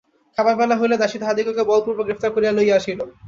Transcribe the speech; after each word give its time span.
খাবার 0.37 0.55
বেলা 0.59 0.75
হইলে 0.77 0.95
দাসী 1.01 1.17
তাহাদিগকে 1.19 1.63
বলপূর্বক 1.71 2.05
গ্রেফতার 2.07 2.31
করিয়া 2.35 2.53
লইয়া 2.53 2.75
আসিল। 2.79 2.99